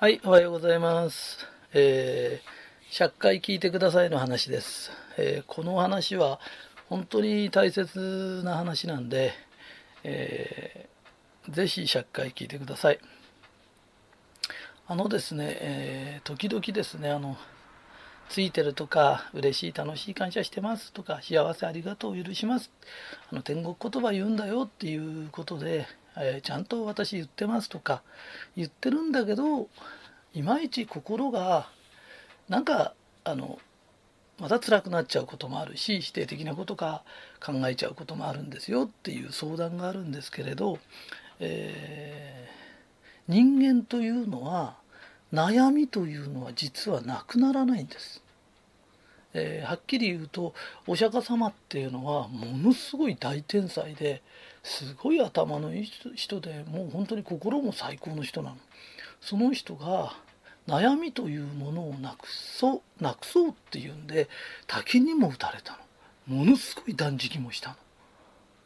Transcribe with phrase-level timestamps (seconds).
[0.00, 1.44] はい、おはようございます。
[1.74, 4.92] えー、100回聞いてくださいの話です。
[5.16, 6.38] えーこの話は
[6.88, 9.32] 本当に大切な話なんで、
[10.04, 13.00] えーぜひ100回聞いてください。
[14.86, 17.36] あのですね、えー時々ですね、あの、
[18.28, 22.70] ついてるとか、嬉しい、楽しい、感謝してますとか、幸せありがとう、許します。
[23.32, 28.02] あの天国言葉言うんだよっていうことで、えーちゃんと私言ってますとか
[28.56, 29.68] 言ってるんだけど
[30.34, 31.68] いまいち心が
[32.48, 33.58] なんかあの
[34.38, 37.02] また辛くなっちゃうこともあるし否定的なことか
[37.44, 40.78] 考えちゃうこともあるんですよっていう相談があるんですけれど、
[41.40, 42.58] えー
[43.28, 44.76] 人間というのは
[45.34, 48.22] 悩みというのは実はなくならないんです。
[49.34, 50.54] えーはっきり言うと
[50.86, 54.22] お釈迦様っていうのはものすごい大天才で
[54.68, 58.56] すごい頭のいい人でもう本当に心も最高の人なの。
[59.20, 60.14] その人が
[60.68, 64.28] 悩みというものをなくそうなくそうっていうんで
[64.66, 65.78] 滝にも打たれた
[66.28, 66.36] の。
[66.36, 67.76] ものすごい断食もした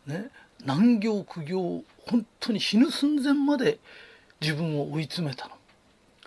[0.06, 0.18] の。
[0.18, 0.30] ね、
[0.64, 3.78] 難行苦行本当に死ぬ寸前まで
[4.40, 5.54] 自分を追い詰めたの。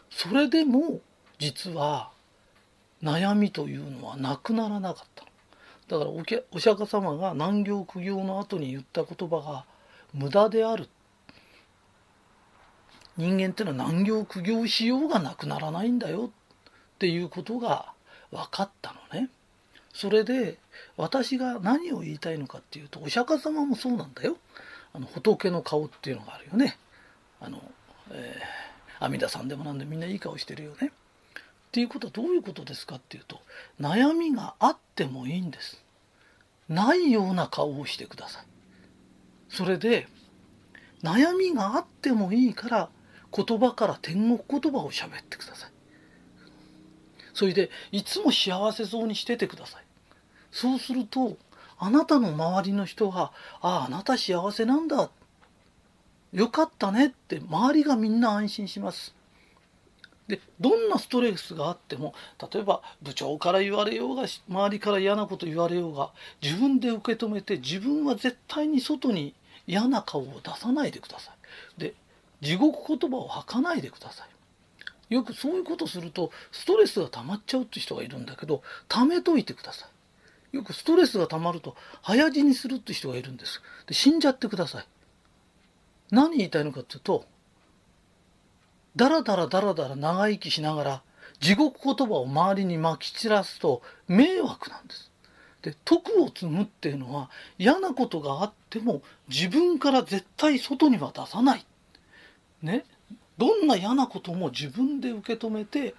[0.10, 1.02] それでも
[1.38, 2.12] 実は
[3.04, 5.30] 悩みというのはなくならなかったの
[5.88, 9.66] だからお釈迦様が難行苦行の後に言った言葉が
[10.14, 10.90] 無駄である。
[13.18, 16.32] 人間っていうのは難行苦行しようがなくならないんだよ。
[16.96, 17.94] っていうことが
[18.32, 19.30] 分かったのね。
[19.94, 20.58] それで
[20.98, 24.38] 私が何を言いたいのかっていうとお釈迦様もそうなんだよ。
[24.94, 26.78] あの仏の顔っていうのがあるよね。
[27.40, 27.62] あの、
[28.12, 30.92] えー阿弥陀さんでもなんでみんないい顔してるよね。
[31.76, 33.42] っていうことはどういうことですかっていうと
[33.82, 35.84] 悩みがあってもいいんです。
[36.70, 38.46] ないような顔をしてください。
[39.50, 40.08] それで
[41.04, 42.90] 悩みがあってもいいから
[43.36, 45.72] 言葉から天国言葉を喋ってください。
[47.34, 49.84] それでいつも幸せそうにしててください。
[50.52, 51.36] そうすると
[51.78, 55.10] あなたの周りの人が「あああなた幸せなんだ」
[56.32, 59.15] よかったねって周りがみんな安心します。
[60.28, 62.14] でどんなストレスがあっても
[62.52, 69.36] 例えば部長から言われようが周りから嫌なこと言われようが自分で受け止めて自分は絶対に外に
[69.68, 71.32] 嫌な顔を出さないでくださ
[71.78, 71.80] い。
[71.80, 71.94] で
[72.42, 75.14] 地獄言葉を吐かないでください。
[75.14, 79.88] よくそういうことするとストレスが溜まっちゃうって人がいるんだけど溜めといてくださ
[80.54, 80.58] い。
[80.58, 83.62] よくストレスが溜まると早死にするって人がいるんです。
[83.88, 84.86] で死んじゃってください。
[86.12, 87.26] 何言いたいのかっていうと
[88.96, 91.02] だらだらだらだら長生きしながら
[91.40, 95.12] 地獄言葉を周りにまき散らすと迷惑なんです。
[95.62, 101.66] で徳を積むっていうのは嫌なことがあっても自分から絶対外には出さない。
[102.62, 102.86] ね。
[103.38, 105.94] どんな嫌なことも自分で受け止めて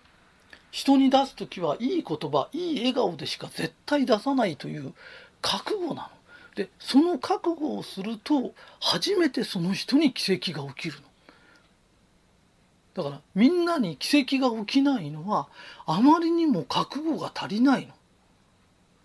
[0.70, 4.94] 人に出す時はいい言葉いい笑顔でしか絶対出さないという
[5.42, 6.08] 覚悟なの。
[6.54, 11.08] でその覚悟をすると初めてその人に奇跡が起きるの。
[12.96, 15.48] だからみんなに奇跡が起きないのは
[15.84, 17.92] あまりにも覚悟が足りないの。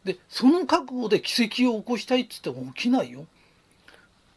[0.06, 3.26] でその覚悟で奇跡を起こしたいっつっても起きないよ。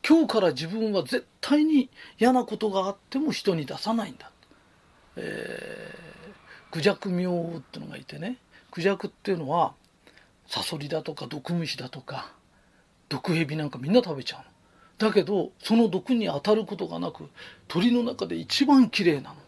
[0.06, 1.88] 今日から自分は絶対に
[2.18, 4.30] 嫌なことがあっても人に出さないんだ。
[5.16, 8.38] えー、クジャク明王ってのがいてね
[8.72, 9.74] クジャクっていうのは
[10.48, 12.32] サソリだとか毒虫だとか
[13.08, 14.44] 毒蛇なんかみんな食べちゃうの。
[14.98, 17.28] だけどその毒に当たることがなく
[17.68, 19.43] 鳥の中で一番綺麗なの。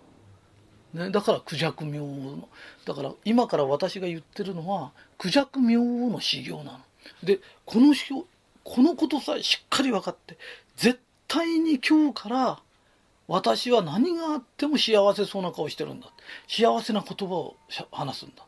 [0.97, 2.07] ね、だからクジャク明王
[2.37, 2.49] の
[2.87, 6.81] だから今から私が言ってるのはクジャク明王の修行なの。
[7.23, 8.27] でこの修行
[8.65, 10.39] このことさえしっかり分かって
[10.77, 10.99] 絶
[11.29, 12.59] 対に今日から
[13.29, 16.09] 私は何があっても幸せそうな顔してるんだ
[16.49, 17.57] 幸せな言葉を
[17.93, 18.45] 話すんだ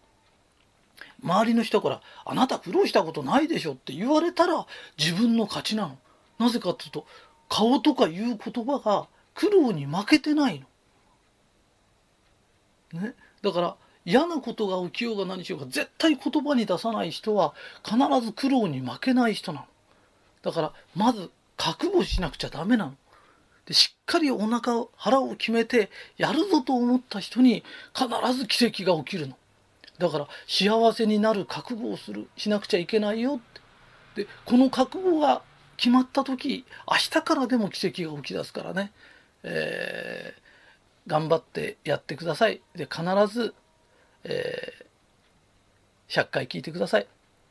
[1.23, 4.67] 周りの人から「あなた苦労したことないでしょ」って言われたら
[4.97, 5.99] 自分の勝ちなの
[6.39, 7.06] なぜかっていうと
[7.49, 10.67] 顔とかいう言葉が苦労に負けてないの。
[12.93, 17.55] ね、だから嫌なことが起きようが何しようが絶対言葉に出さない人は
[17.85, 19.67] 必ず苦労に負けない人なの。
[20.43, 22.94] だからまず覚悟しなくちゃダメなの。
[23.67, 27.62] でしっかりお腹を腹を決めてやるぞと思った人に
[27.94, 29.37] 必ず奇跡が起きるの
[29.99, 33.38] だから幸せになる覚悟をするしなくちゃいけないよっ
[34.14, 35.43] てでこの覚悟が
[35.76, 38.90] 決まった時明日からでも奇跡が起き出すからね、
[39.43, 40.40] えー、
[41.08, 43.55] 頑張ってやってくださいで必ず、
[44.22, 47.08] えー、100回聞いてください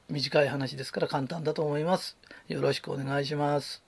[0.10, 2.18] 短い話ですから簡単だと思います
[2.48, 3.84] よろしくお願いします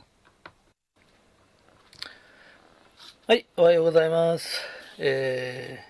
[3.30, 4.60] はい、おはようございます。
[4.98, 5.84] え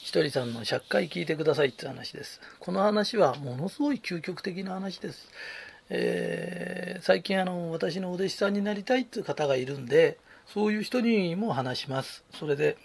[0.00, 2.42] ー、ひとりさんの100回聞いてくださいって話です。
[2.58, 5.30] この話はものすごい究極的な話です。
[5.88, 12.24] えー、最近あの、私のお弟子さんになりたいっていう方がいるんで、そういう人にも話します。
[12.34, 12.76] それで、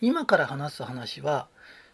[0.00, 1.48] 今から話す話は、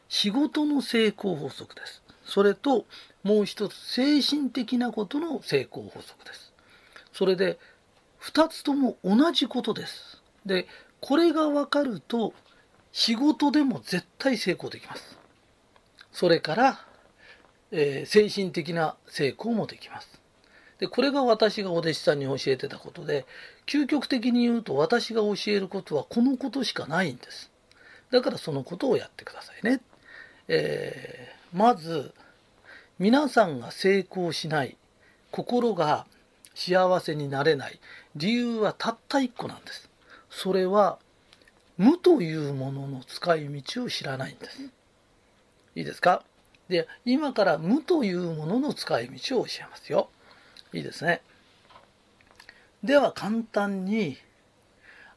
[0.08, 2.02] 仕事の成功法則です。
[2.24, 2.86] それと、
[3.22, 6.52] もう一つ、精神的なことの成功法則です。
[7.12, 7.58] それで、
[8.18, 10.22] 二つとも同じことです。
[10.46, 10.66] で
[11.00, 12.32] これが分かると
[12.92, 15.18] 仕事でも絶対成功できます
[16.12, 16.86] それから、
[17.70, 20.20] えー、精神的な成功もできます
[20.82, 23.24] でこれが私がお弟子さんに教えてたことで
[23.66, 27.52] 究極的に言うと私が教えることはこのことしかないんです
[28.10, 29.80] だからそのことをやってくださいね、
[30.48, 32.12] えー、まず
[32.98, 34.76] 皆さんが成功しない
[35.30, 36.04] 心が
[36.56, 37.78] 幸せになれない
[38.16, 39.88] 理由はたった一個なんです
[40.30, 40.98] それは
[41.78, 44.62] 無というものの使い道を知らないんです。
[45.76, 46.22] いいですか？
[46.68, 50.10] で、今から無というものの使い道を教えますよ。
[50.72, 51.22] いいですね。
[52.82, 54.16] では簡単に、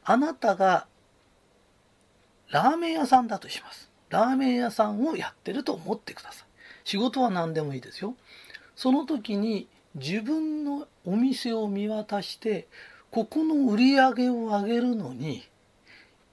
[0.04, 0.86] あなたが
[2.50, 3.90] ラーメン屋さんだとします。
[4.08, 6.46] ラーメン屋さんをやってると思ってください。
[6.84, 8.14] 仕事は何でもいいですよ。
[8.76, 9.66] その時に
[9.96, 12.68] 自分のお店を見渡して
[13.10, 15.48] ここの売り上げを上げるのに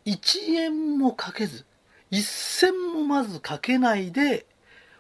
[0.06, 1.66] 1円もかけず
[2.12, 4.46] 1銭もまずかけないで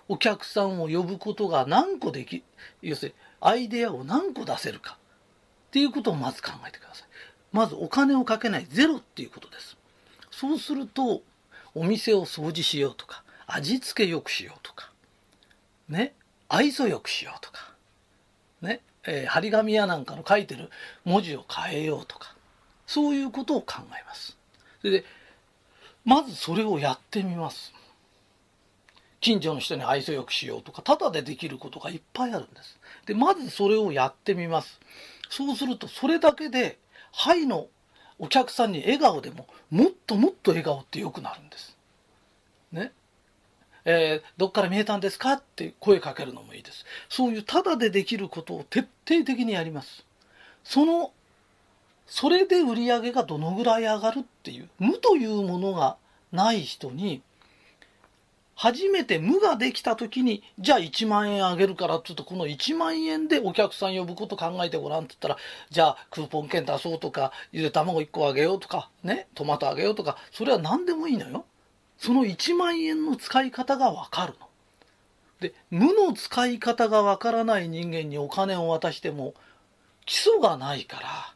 [0.07, 2.43] お客さんを呼ぶことが何個でき
[2.81, 4.97] 要するにアイデアを何個出せるか
[5.67, 7.07] っていうことをまず考えてください。
[7.51, 9.77] まずお金をかけないゼロっていうことです。
[10.31, 11.21] そうすると
[11.75, 14.91] お店を掃除しようとか味付けよくしようとか
[15.89, 16.13] ね
[16.49, 17.71] 愛想よくしようとか
[18.61, 20.69] ねえー、張り紙やなんかの書いてる
[21.03, 22.35] 文字を変えようとか
[22.87, 24.37] そういうことを考えます
[24.81, 25.05] それで
[26.05, 27.73] まずそれをやってみます
[29.23, 34.79] 近所の人に愛想よくしようとかただでできることがいっぱいあるんですでまずそれをやってみます
[35.29, 36.77] そうするとそれだけで
[37.13, 37.67] はいの
[38.19, 41.77] お客さんに笑顔でももっともっと笑顔って良くなるんです
[42.73, 42.91] ね
[43.85, 46.85] えー、どっから見えたんですかって声かけるのもいいです。
[47.09, 50.05] そういうただでできることを徹底的にやります。
[50.63, 51.11] その、
[52.07, 55.97] それで売り上げがどのぐらい上がるっていう、無というものが
[56.31, 57.21] ない人に、
[58.63, 65.37] 初めて無ができた時に、じゃあ1万円あげるからって言うと、この1万円でお客さん呼ぶこと考えてごらんって言ったら、
[65.69, 71.43] じゃあクーポン券出そうとか、ゆで卵1個あげようとか、ね、トマトあげようとか、それは何でもいいのよ。
[71.97, 74.47] その1万円の使い方がわかるの。
[75.41, 79.33] で、無の使い方がわからない人間にお金を渡しても
[80.05, 81.33] 基礎がないから、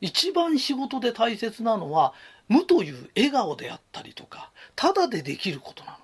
[0.00, 2.12] 一番仕事で大切なのは
[2.48, 6.03] 無という笑顔であったりとか、ただでできることなの。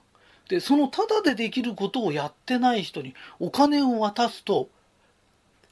[0.50, 4.68] で、そのただでできることをやってない人にお金を渡すと、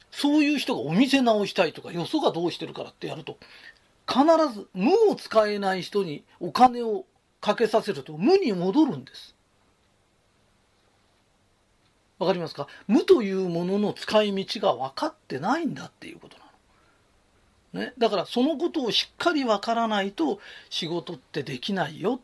[0.09, 3.37] そういう人がお店直したいとか、よそがどうしてるからってやると、
[4.07, 7.05] 必ず無を使えない人にお金を
[7.41, 9.35] かけさせると無に戻るんです。
[12.17, 12.67] わかりますか？
[12.87, 16.45] 無というものの使い道が分かってないんだっていうことな
[17.73, 17.85] の。
[17.85, 22.21] ね、だからそのことをしっかり分からないと仕事ってできないよ。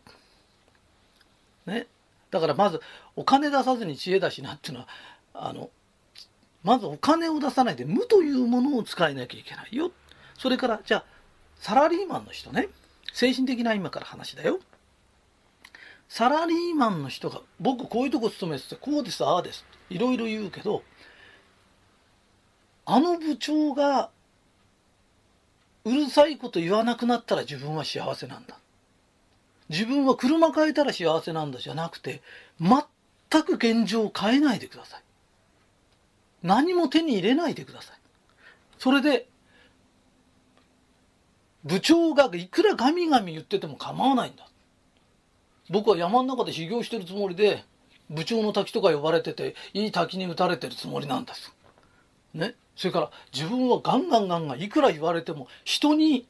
[1.65, 1.87] ね、
[2.35, 2.81] だからまず
[3.15, 4.87] お金出さずに知恵出しなっていうのは
[5.33, 5.69] あの
[6.63, 9.91] まずお金を出さないで無というものを使えなきゃいけないよ。
[10.37, 11.05] それからじゃあ
[11.59, 12.67] サラリーマンの人ね
[13.13, 14.59] 精神的な今から話だよ。
[16.09, 20.83] サラリーマンの人が僕こういうとこ勤めててこうですああですいろいろ言うけど
[22.85, 24.09] あの部長が
[25.83, 28.57] うるさいこと言わなくなったら自分は幸せなんだ
[29.69, 32.21] 自分は車変えたら幸せなんだじゃなくて
[32.59, 35.01] 全く現状を変えないでください。
[36.43, 37.97] 何も手に入れないでください。
[38.77, 39.27] それで
[41.63, 44.47] 部長がいくらガミガミ言ってても構わないんだ。
[45.71, 47.63] 僕は山の中で修行してるつもりで
[48.11, 51.51] 部長の滝とか呼ばれてていい滝に打たれてるつもりなんです。
[52.35, 56.27] ね、それから自分はガンガンガンガンいくら言われても人に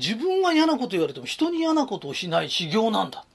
[0.00, 3.26] 自分が嫌なこと言われても人に嫌なことをしない修行なんだ。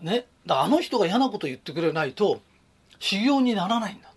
[0.00, 0.26] ね。
[0.46, 2.40] だあの人が嫌なこと言ってくれないと
[3.00, 4.12] 修行にならないんだ。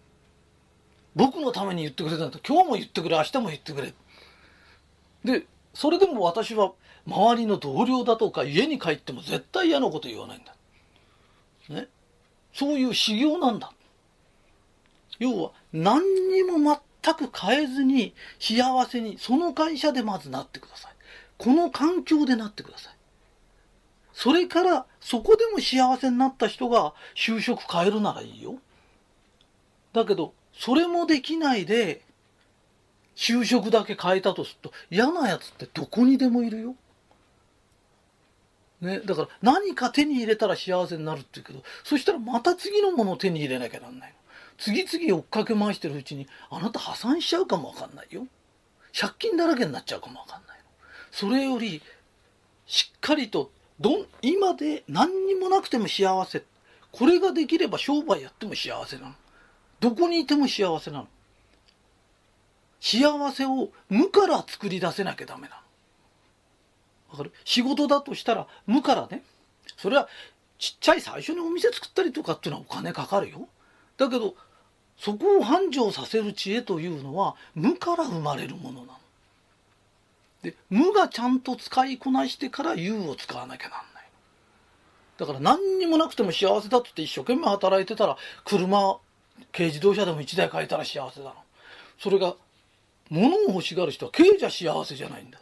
[1.16, 2.40] 僕のために言ってくれたんだ。
[2.48, 3.94] 今日も言ってくれ、明日も言ってくれ。
[5.26, 6.74] で、それでも私は
[7.08, 10.56] 周りの同僚だとか家に帰っても絶対嫌なこと言わないんだ。
[11.70, 11.88] ね。
[12.54, 13.72] そういう修行なんだ。
[15.18, 16.02] 要は何
[16.32, 20.92] にも全く変えずに幸せにその会社でまずなってください。
[21.40, 22.94] この環境でなってください。
[24.14, 28.58] それからそこでも幸せになった人が就職変えるならいいよ。
[29.94, 32.02] だけどそれもできないで
[33.16, 36.76] 就職だけ変えたとすると嫌なやつってどこにでもいるよ。
[38.82, 44.16] ね、だから何か手に入れたら幸せになるって言うけどそしたらまた次のものを手に入れなきゃなんないの。
[44.58, 48.28] 次々追っかけ回してるうちにあなた破産しちゃうかもわかんないよ。
[48.98, 50.59] 借金だらけになっちゃうかもわかんない。
[51.12, 51.82] それより
[52.66, 56.44] しっかりとどん今で何にもなくても幸せ。
[56.92, 59.14] これができれば商売やっても幸せなの。
[59.80, 61.08] どこにいても幸せなの。
[62.82, 65.54] 幸せを無から作り出せなきゃダメなの。
[67.12, 67.32] わかる？
[67.46, 69.24] 仕事だとしたら無からね。
[69.78, 70.08] それは
[70.58, 73.48] ちっちゃい最初にお店作ったりとかっていうのはお金かかるよ。
[73.98, 74.36] だけど
[74.98, 79.00] そこを繁盛させる知恵というのは無から生まれるものなの。
[80.44, 84.10] で無がちゃんと使いこなしてから有を使わなきゃなんない。
[85.18, 88.98] だから何にもなくても幸せだって言って一生懸命働いてたら車
[89.52, 91.36] 軽自動車でも1台買えたら幸せだの。
[91.98, 92.36] それが
[93.10, 95.40] 物を欲しがる人は軽じゃ幸せじゃないんだ。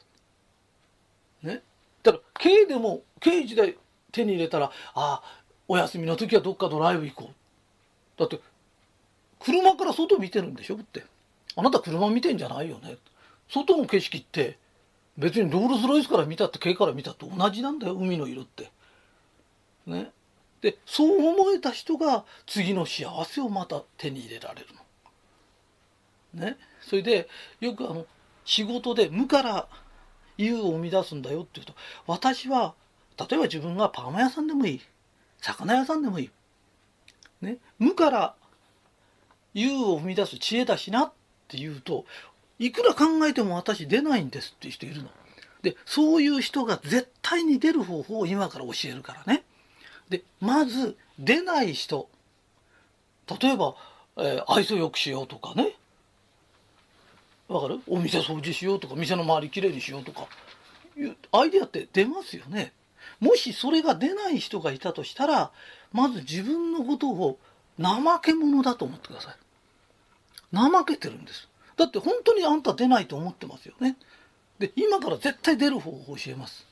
[1.44, 1.62] ね？
[2.02, 3.78] だから軽でも軽自体
[4.12, 5.24] 手に入れたらああ
[5.68, 8.20] お休みの時はどっかドライブ行こう。
[8.20, 8.40] だって
[9.40, 10.76] 車から外見てるんでしょ？
[10.76, 11.04] って。
[11.56, 12.98] あなた車見てんじゃないよね？
[13.50, 14.58] 外の景色って
[15.18, 18.72] 別にロールスロイスから見たって軽から見たって同じなんだよ海の色って。
[19.86, 20.12] ね。
[20.62, 24.68] でそう思えた人が次の幸せをまた手に入れられる
[26.34, 26.46] の。
[26.46, 26.58] ね。
[26.82, 27.28] それで
[27.60, 28.06] よくあの
[28.46, 29.68] 仕事で無から
[30.38, 31.74] 有を生み出すんだよって言うと
[32.06, 32.76] 私は
[33.18, 34.82] 例えば自分がパーマ屋さんでもいい
[35.42, 36.32] 魚屋さんでもいい。
[37.42, 37.58] ね。
[37.80, 38.36] 無から
[39.54, 41.12] 有を生み出す知恵だしなっ
[41.48, 42.06] て言うと
[42.60, 45.10] いくら考えても私出ないんですっていう人いるの。
[45.62, 49.44] で、そういう人が絶対に出る方法を今から教えるからね。
[50.10, 52.10] で、まず出ない人。
[53.42, 53.76] 例えば、
[54.18, 55.74] えー、愛想よくしようとかね。
[57.48, 57.80] わかる？
[57.88, 60.28] お店掃除しようとか、店の周りきれいにしようとか。
[60.98, 62.74] いうアイデアって出ますよね。
[63.20, 65.52] もしそれが出ない人がいたとしたら、
[65.94, 67.38] まず自分のことを
[67.80, 69.36] 怠け者だと思ってください。
[70.56, 71.48] 怠けてるんです。
[71.78, 73.96] だって本当にあんた出ないと思ってますよね。
[74.60, 76.66] で、今から絶対出る方法を教えます。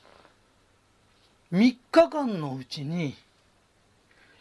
[1.52, 3.14] 3日間のうちに、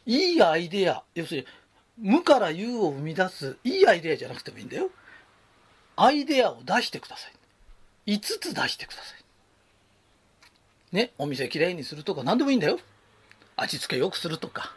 [0.07, 4.89] いいアイデア、要するに、無から有を生み出す、いいアイデアじゃなくてもいいんだよ。
[5.95, 7.27] アイデアを出してくださ
[8.07, 8.11] い。
[8.17, 10.95] 5つ出してください。
[10.95, 12.79] ね、お店きれいにするとか何でもいいんだよ。
[13.55, 14.73] 味付け良くするとか。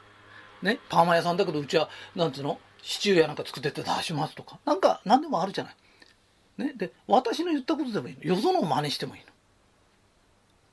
[0.63, 2.59] ね、パーマ屋さんだけどうちは、なんつうの？
[2.83, 4.59] シチューやなんか作ってって出しますとか。
[4.65, 5.77] なんか何でもあるじゃない。
[6.59, 9.23] ね、で私の言ったことでもいいのよそのを真似してもいい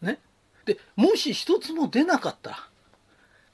[0.01, 0.09] の。
[0.09, 0.19] ね、
[0.65, 2.57] でもし一つも出なかったら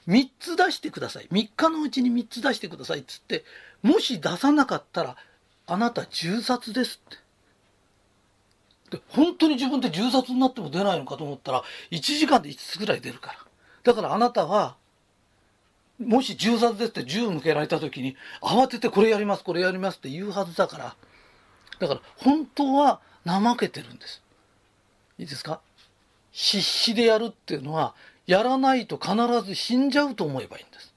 [0.08, 3.44] 3つ出してください3日のうちに3つ出してくださいっつって
[3.84, 5.16] もし出さなかったら
[5.68, 7.10] あなた銃殺ですっ
[8.90, 8.98] て。
[8.98, 13.38] で本当に自分で銃殺になっても出ないのかと思ったら1時間で5つぐらい出るから
[13.84, 14.76] だからあなたは
[16.06, 20.96] もし銃殺ですって銃向けられた時に慌ててこれやりますこれやりますって言うはずだから
[21.80, 24.22] だから本当は怠けてるんです。
[25.18, 25.62] いいですか？
[26.32, 27.94] 必死でやるっていうのは
[28.26, 29.16] やらないと必
[29.46, 30.94] ず死んじゃうと思えばいいんです。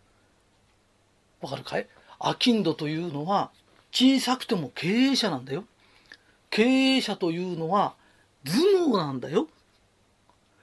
[1.41, 1.87] わかるかい？
[2.19, 3.51] アキンドというのは
[3.93, 5.65] 小さくても経営者なんだよ。
[6.51, 7.95] 経営者というのは
[8.45, 9.49] 頭脳なんだよ。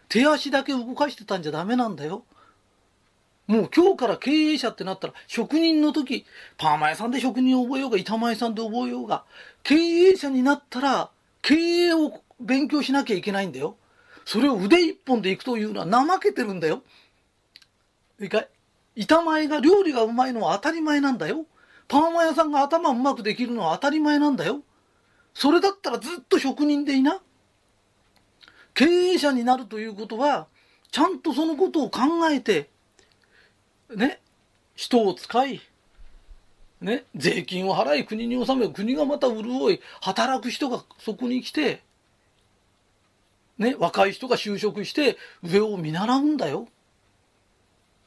[0.10, 2.24] 手足だけ動かしてたんじゃダメなんだよ。
[3.48, 6.26] もう今日から経営者ってなったら、職人の時、
[6.58, 9.26] パーマ屋さんで職人を覚えようが、板前さんで覚えようが、
[9.64, 11.10] 経営者になったら、
[11.42, 13.76] 経営を勉強しなきゃいけないんだよ。
[14.26, 16.84] それを腕一本でいくというのは怠けてるんだよ。
[18.20, 18.48] いいかい？
[18.96, 21.46] 板前が料理がうまいのは当たり前なんだよ。
[21.88, 24.62] パーマ屋さんが頭うまくできるのは当たり前なんだよ。
[25.34, 27.22] それだったらずっと職人でいな。
[28.74, 30.48] 経営者になるということは、
[30.92, 32.70] ちゃんとそのことを考えて、
[33.96, 34.20] ね、
[34.76, 35.62] 人を使い、
[36.82, 41.84] ね、税金を払い国に納め国がまた潤い働く人がそこに来て
[43.62, 46.68] ね、若い人が就職して上を見習うんだよ。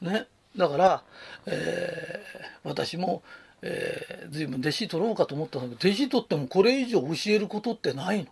[0.00, 0.26] ね。
[0.56, 1.04] だから、
[1.46, 3.22] えー、私も、
[3.62, 8.26] えー、随分弟子取ろうかと思ったんだけど、弟子取ってもこれ以上教えることってないの。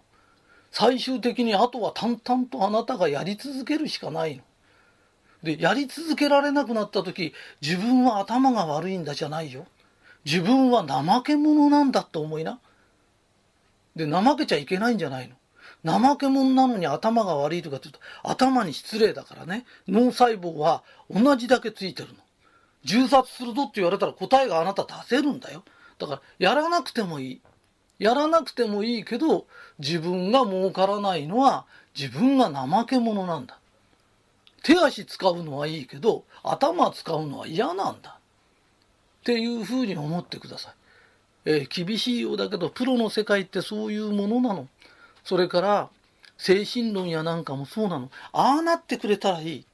[0.73, 4.42] 最終的にあとは淡々とあなたがやり続けるしかないの。
[5.42, 9.66] で、やり続けられなくなった時、自分は頭が悪いんだじゃないよ。
[10.25, 12.61] 自分は怠け者なんだって思いな。
[13.96, 15.37] で、怠けちゃいけないんじゃないの。
[15.84, 19.66] 怠け者なのに頭が悪いとかって言うと、頭に失礼だからね。
[19.88, 22.14] 脳細胞は同じだけついてるの。
[22.84, 25.64] 銃殺するぞって言われたら答えがあなた出せるんだよ。
[25.99, 27.40] だから、やらなくてもいい。
[27.99, 29.46] やらなくてもいいけど、
[29.78, 33.58] 自分が儲からないのは自分が怠け者なんだ。
[34.62, 38.19] 手足使うのはいいけど、頭使うのは嫌なんだ。
[39.21, 40.75] っていうふうに思ってください。
[41.45, 44.69] えー、厳しいようだけど、プロの世界ってそういうものなの。
[45.25, 45.88] それから、
[46.38, 48.11] 精神論やなんかもそうなの。
[48.33, 49.66] ああなってくれたらいい。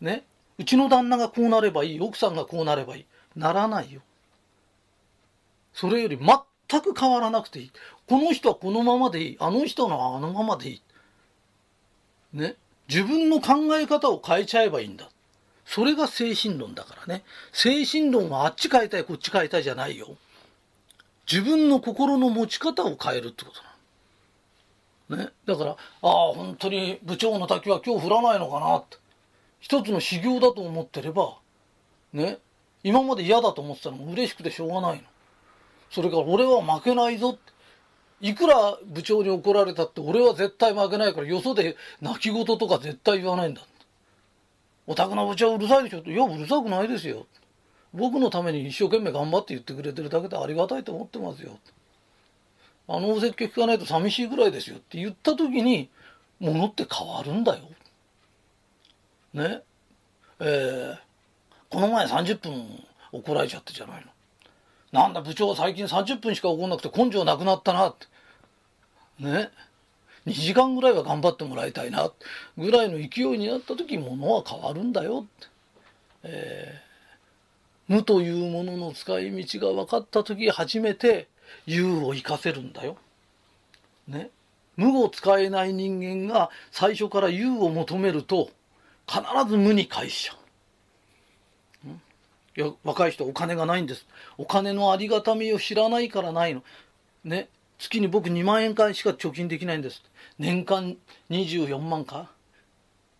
[0.00, 0.24] ね。
[0.58, 2.00] うちの旦那がこうなればいい。
[2.00, 3.06] 奥さんがこうなればいい。
[3.36, 4.00] ならないよ。
[5.72, 7.72] それより全く変わらなくていい。
[8.08, 9.36] この人はこのままでいい。
[9.40, 10.82] あの人のあのままでいい。
[12.32, 12.56] ね。
[12.88, 15.08] 自分の考え方を変えちゃえばいいんだ。
[15.66, 17.22] それが精神論だからね。
[17.52, 20.16] 精神論はあっち変えたい、こっち変えたいじゃないよ。
[21.30, 23.50] 自分の心の持ち方を変えるってこ
[25.08, 25.24] となの。
[25.24, 25.32] ね。
[25.44, 28.96] だから、ああ、本当に部長の滝は今日降らないのかなって。
[29.60, 31.36] 一つの修行だと思ってれば、
[32.14, 32.38] ね。
[32.82, 35.02] 今まで嫌だと思ってたのも嬉しくてしょうがないの。
[35.90, 37.57] それから俺は負けないぞって。
[38.20, 43.62] いくら部長に怒られたって俺は絶対負けないからよそで泣き言とか絶対言わないんだ。
[44.86, 46.10] お宅の部長うるさいでしょって。
[46.10, 47.26] いや、うるさくないですよ。
[47.92, 51.58] 僕のために一生懸命頑張って言ってくれてるだけでありがたいと思ってますよ。
[52.88, 55.90] あのお説教聞かないと寂しいぐらいですよって言った時に、
[56.40, 57.64] ものって変わるんだよ。
[59.34, 59.62] ね。
[60.40, 60.98] えー、
[61.68, 64.10] この前30分怒られちゃってじゃないの。
[64.90, 68.06] なんだ部長最近30分しか怒んなくて根性なくなったなって。
[69.18, 69.50] ね。
[70.26, 72.10] 2時間ぐらいは頑張ってもらいたいな
[72.56, 75.46] ぐらいの勢いになった時物は変わるんだよって。
[76.24, 81.28] えー、無というものの使い道が分かった時初めて
[81.66, 82.96] 有を生かせるんだよ。
[84.06, 84.30] ね。
[84.76, 88.50] 無を使えない人間が最初から有を求めると
[89.08, 90.36] 必ず無に返しちゃう。
[92.56, 94.06] いや、若い人お金がないんです。
[94.36, 96.64] お金のありがたみを知らないからないの。
[97.24, 97.48] ね。
[97.78, 100.02] 月に僕2万円間しか貯金できないんです。
[100.38, 100.96] 年間
[101.30, 102.30] 24万か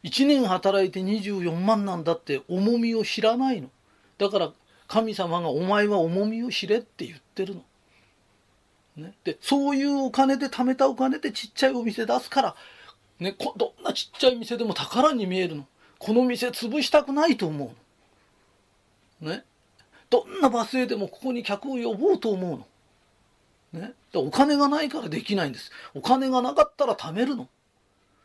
[0.02, 3.70] ?1 年働いて24万なんだって重みを知らないの。
[4.18, 4.52] だから
[4.88, 7.62] 神様がお前は重みを知れって言ってるの。
[8.96, 12.56] ね、でそういうお金で貯めたお金でちっちゃいお店出すから、
[13.20, 15.66] ね、どんなちっちゃい店でも宝に見えるの。
[15.98, 17.72] この店潰したくないと思
[19.20, 19.32] うの。
[19.32, 19.44] ね。
[20.10, 22.66] どんな罵声でもここに客を呼ぼうと思うの。
[23.72, 23.92] ね。
[24.14, 25.70] お金がないからできないんです。
[25.94, 27.48] お金がなかったら貯めるの。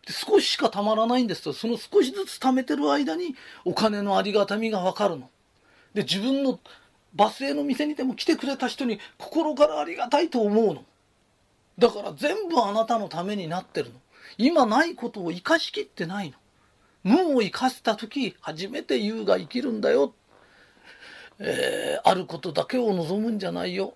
[0.06, 5.30] で少ししか貯まらないんですと、その少しずつ貯めてる間にお金のありがたみがわかるの。
[5.94, 6.60] で、自分の
[7.16, 10.84] 罵声の店にでも来てくれた人に心からありがたいと思うの。
[11.78, 14.00] だから全部あなたのためになってるの。
[14.38, 16.38] 今ないことを生かしきってないの。
[17.04, 20.14] 無を生かした時、初めて優が生きるんだよ。
[21.40, 23.96] えー、あることだけを望むんじゃないよ。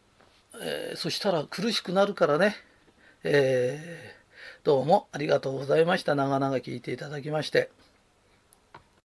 [0.62, 2.56] えー、そしたら苦しくなるからね。
[3.24, 6.16] えー、どうもありがとうございました。
[6.16, 7.70] 長々聞いていただきまして。